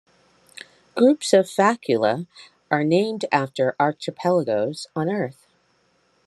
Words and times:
Groups 0.97 1.31
of 1.31 1.45
faculae 1.45 2.25
are 2.71 2.83
named 2.83 3.25
after 3.31 3.75
archipelagos 3.79 4.87
on 4.95 5.11
Earth. 5.11 5.45